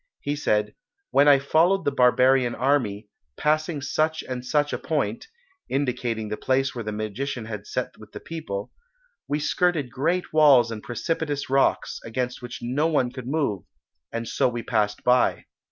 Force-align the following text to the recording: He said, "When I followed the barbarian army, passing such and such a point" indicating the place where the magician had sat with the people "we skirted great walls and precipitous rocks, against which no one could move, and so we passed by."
He 0.21 0.35
said, 0.35 0.73
"When 1.11 1.27
I 1.27 1.37
followed 1.37 1.85
the 1.85 1.91
barbarian 1.91 2.55
army, 2.55 3.07
passing 3.37 3.81
such 3.83 4.23
and 4.23 4.43
such 4.43 4.73
a 4.73 4.79
point" 4.79 5.27
indicating 5.69 6.29
the 6.29 6.37
place 6.37 6.73
where 6.73 6.83
the 6.83 6.91
magician 6.91 7.45
had 7.45 7.67
sat 7.67 7.95
with 7.99 8.11
the 8.11 8.19
people 8.19 8.71
"we 9.27 9.37
skirted 9.39 9.91
great 9.91 10.33
walls 10.33 10.71
and 10.71 10.81
precipitous 10.81 11.51
rocks, 11.51 11.99
against 12.03 12.41
which 12.41 12.63
no 12.63 12.87
one 12.87 13.11
could 13.11 13.27
move, 13.27 13.61
and 14.11 14.27
so 14.27 14.49
we 14.49 14.63
passed 14.63 15.03
by." 15.03 15.45